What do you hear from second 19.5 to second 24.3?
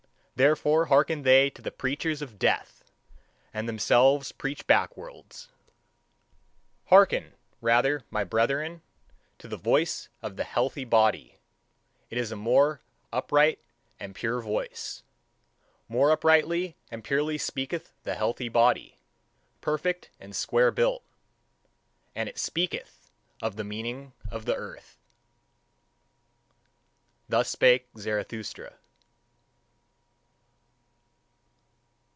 perfect and square built; and it speaketh of the meaning